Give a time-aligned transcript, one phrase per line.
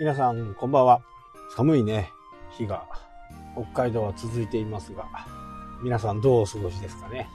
[0.00, 1.02] 皆さん、こんばんは。
[1.56, 2.12] 寒いね、
[2.52, 2.86] 日が
[3.54, 5.04] 北海道は続いていますが、
[5.82, 7.28] 皆さんどうお過ごしですかね。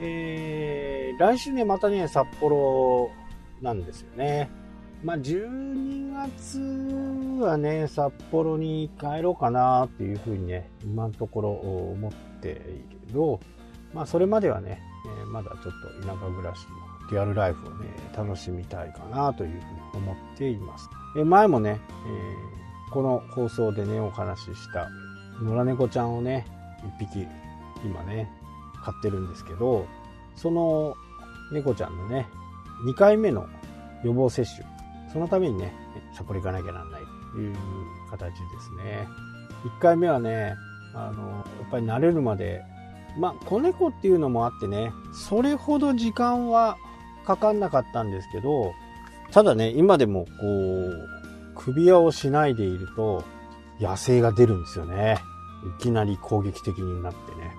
[0.00, 3.10] えー、来週ね、またね、札幌
[3.60, 4.48] なんですよね。
[5.04, 13.40] まあ、12月はね、札幌に帰ろうかなっていうふうにね、今のところ思っているけど、
[13.92, 14.80] まあ、それまではね、
[15.26, 15.62] まだちょっ
[16.00, 19.62] と田舎暮らしのリアルライフをね、楽しみたいかなというふうに
[19.94, 20.88] 思っています。
[21.16, 24.88] え前もね、えー、この放送でね、お話しした
[25.42, 26.46] 野良猫ちゃんをね、
[26.98, 27.26] 1匹
[27.84, 28.30] 今ね、
[28.82, 29.86] 飼ってるんですけど、
[30.34, 30.94] その
[31.52, 32.28] 猫ちゃんのね、
[32.86, 33.46] 2回目の
[34.04, 34.66] 予防接種、
[35.12, 35.72] そのためにね、
[36.14, 37.56] 札幌行かなきゃなんないという
[38.10, 39.08] 形ですね。
[39.64, 40.54] 1回目はね、
[40.94, 42.62] あの、やっぱり慣れるまで、
[43.18, 46.76] まあ、子猫っていうのもあってね、それほど時間は
[47.26, 48.72] かかんなかったんですけど、
[49.32, 51.08] ただね、今でもこう、
[51.56, 53.24] 首輪をしないでいると、
[53.80, 55.18] 野生が出るんですよね。
[55.78, 57.52] いきなり攻撃的になってね。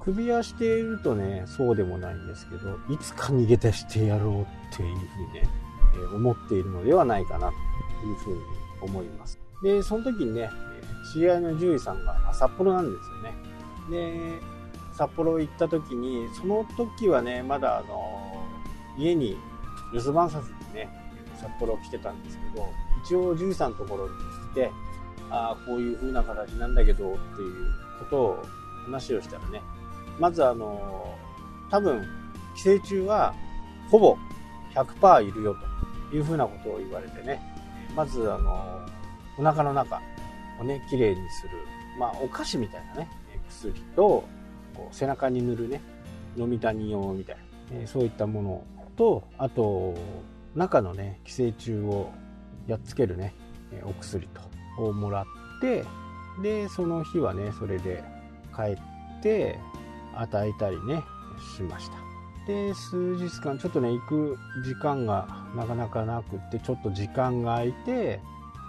[0.00, 5.48] 首輪しているとね、そうでもないんですけど、いつか逃げ出してやろうっていうふうにね、
[5.94, 8.40] え思っているのではないかなというふうに
[8.82, 9.38] 思います。
[9.62, 10.50] で、その時にね、
[11.12, 13.34] 知り合いの獣医さんが札幌なんですよね。
[13.90, 14.40] で、
[14.92, 18.43] 札幌行った時に、その時はね、まだあの、
[18.96, 19.36] 家に
[19.92, 20.88] 留守番させてね、
[21.36, 22.68] 札幌来てたんですけど、
[23.04, 24.14] 一応獣医さんのところに
[24.52, 24.70] 来て、
[25.30, 27.66] ああ、こういう風な形なんだけどっていう
[27.98, 28.42] ことを
[28.84, 29.62] 話をしたらね、
[30.18, 31.14] まずあの、
[31.70, 32.04] 多分、
[32.56, 33.34] 寄生虫は
[33.90, 34.16] ほぼ
[34.74, 35.56] 100%いるよ
[36.10, 37.40] という風なことを言われてね、
[37.96, 38.80] まずあの、
[39.38, 40.00] お腹の中
[40.60, 41.50] をね、きれいにする、
[41.98, 43.08] まあお菓子みたいなね、
[43.48, 44.24] 薬と、
[44.74, 45.80] こう背中に塗るね、
[46.36, 48.64] 飲み谷用みたいな、えそういったものを
[48.96, 49.94] と、あと、
[50.54, 52.10] 中のね、寄生虫を
[52.66, 53.34] やっつけるね、
[53.84, 54.40] お薬と
[54.78, 55.24] をもらっ
[55.60, 55.84] て
[56.42, 58.02] でその日はねそれで
[58.54, 59.58] 帰って
[60.14, 61.02] 与えたりね
[61.56, 61.96] しました。
[62.46, 68.20] で数日間ちょっとね行く時間がなかなかなくってちょっと時間が空いて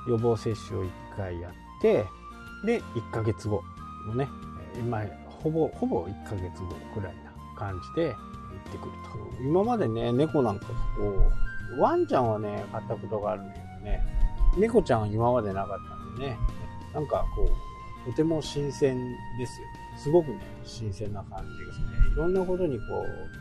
[0.08, 2.06] 予防接種を1回やって
[2.66, 3.62] で1ヶ月後
[4.08, 4.30] のね
[4.78, 8.16] 今ほぼほぼ1ヶ月後くらいな感じで
[8.56, 8.92] 行ってくる
[9.38, 10.74] と今までね猫なんかこ
[11.78, 14.26] うワンちゃんはね買ったことがあるんだけどね
[14.58, 16.38] 猫ちゃんは今までなかったんでね、
[16.94, 17.44] なんかこ
[18.08, 18.98] う、とても新鮮
[19.38, 19.68] ですよ。
[19.98, 22.14] すごくね、新鮮な感じですね。
[22.14, 22.84] いろんなことにこ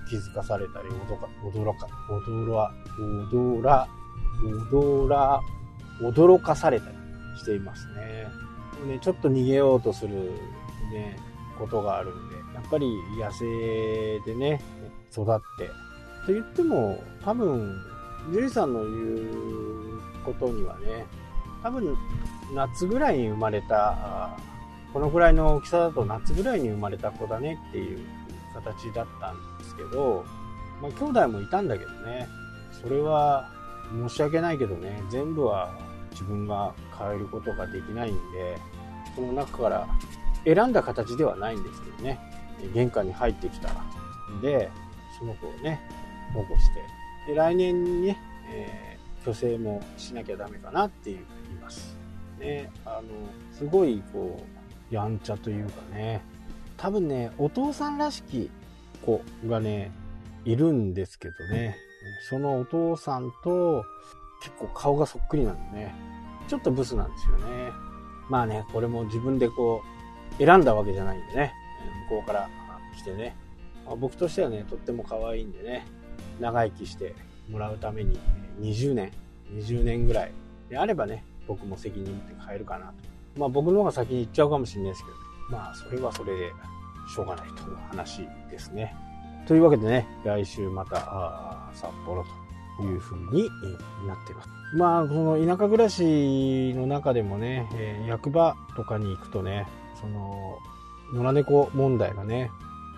[0.06, 3.88] う、気づかされたり、驚か、驚か、驚ら、驚ら、
[4.60, 5.40] 驚ら、
[6.00, 6.96] 驚かされたり
[7.38, 8.26] していますね。
[8.86, 10.32] ね、ちょっと逃げようとする
[10.92, 11.16] ね、
[11.58, 12.86] ことがあるんで、やっぱり
[13.18, 14.60] 野生でね、
[15.12, 15.68] 育って、
[16.26, 17.82] と言っても、多分、
[18.32, 21.06] ジュリさんの言うことにはね、
[21.62, 21.96] 多分
[22.54, 24.36] 夏ぐらいに生まれた、
[24.92, 27.98] このぐらいの大きさだと夏ぐらいに生まれた子だねっていう
[28.54, 30.24] 形だったんですけど、
[30.80, 32.28] まあ兄弟もいたんだけどね、
[32.70, 33.50] それは
[34.08, 35.76] 申し訳ないけどね、全部は
[36.12, 38.58] 自分が変えることができないんで、
[39.14, 39.88] その中から
[40.44, 42.20] 選んだ形ではないんですけどね、
[42.72, 43.70] 玄関に入ってきた。
[43.70, 44.40] ん。
[44.40, 44.70] で、
[45.18, 45.80] その子をね、
[46.32, 46.68] 保護し
[47.26, 48.18] て、で来年にね、
[48.50, 48.94] えー
[49.24, 51.96] 虚勢もしなきゃダメかなっていう言います。
[52.38, 53.02] ね、あの、
[53.52, 54.44] すごいこ
[54.90, 56.22] う、やんちゃというかね、
[56.76, 58.50] 多分ね、お父さんらしき
[59.04, 59.90] 子がね、
[60.44, 61.76] いるんですけどね、
[62.28, 63.82] そのお父さんと
[64.42, 65.94] 結構顔がそっくりなんでね、
[66.48, 67.72] ちょっとブスなんですよね。
[68.28, 69.82] まあね、これも自分でこ
[70.38, 71.54] う、選んだわけじゃないんでね、
[72.08, 72.48] 向こうから
[72.96, 73.36] 来てね、
[73.86, 75.86] まあ、僕としてはね、とっても可愛いんでね、
[76.40, 77.14] 長生きして
[77.50, 78.18] もらうために
[78.60, 79.12] 20年、
[79.52, 80.32] 20年ぐらい
[80.68, 82.94] であればね、僕も責任って帰るかなと。
[83.36, 85.16] まあ僕の方が先に行っちゃうかもしれないですけど、
[85.50, 86.52] まあそれはそれで
[87.14, 88.94] しょうがないという話ですね。
[89.46, 92.24] というわけでね、来週また札幌
[92.78, 93.50] という風に
[94.06, 94.48] なっています。
[94.74, 99.68] まあ、この田舎暮らしの中でもね、えー、役場とかに行くとね、
[100.00, 100.58] その、
[101.14, 102.50] 野良猫問題がね、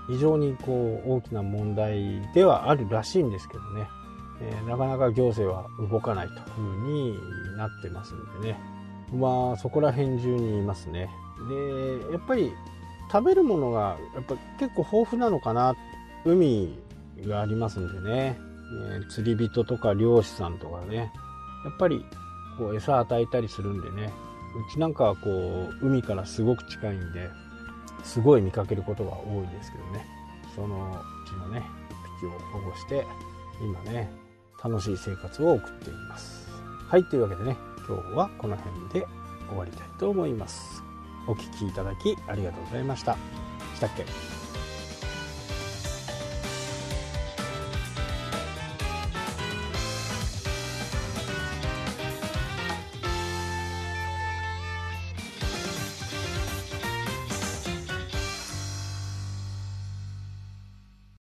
[0.08, 3.88] 非常にこう大きな問題ではあるらしいんですけどね。
[4.40, 7.18] えー、なかなか行政は動かないというふうに
[7.56, 8.58] なってますんでね。
[9.12, 11.08] まあ、そこら辺中にいますね。
[11.48, 12.52] で、やっぱり
[13.10, 15.74] 食べるものがやっぱ結構豊富なのかな。
[16.24, 16.76] 海
[17.24, 18.38] がありますんでね。
[18.92, 21.12] えー、釣り人とか漁師さんとかね。
[21.64, 22.04] やっぱり
[22.58, 24.12] こう餌与えたりするんでね。
[24.68, 25.30] うちなんかはこ
[25.82, 27.30] う海からすごく近いんで、
[28.06, 30.06] すごい見かけることが多いですけどね。
[30.54, 30.76] その
[31.24, 33.06] うちのね、一匹を保護して、
[33.60, 34.10] 今ね、
[34.62, 36.48] 楽しい生活を送っています。
[36.88, 37.56] はい、というわけでね、
[37.86, 39.06] 今日はこの辺で
[39.48, 40.82] 終わりたいと思います。
[41.26, 43.16] お聴きいただきありがとうございました。
[43.74, 44.35] したっけ？